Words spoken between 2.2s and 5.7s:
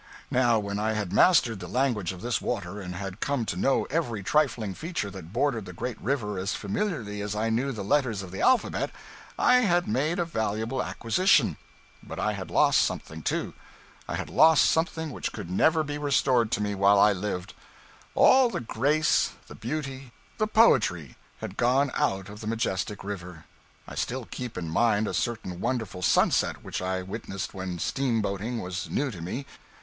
this water and had come to know every trifling feature that bordered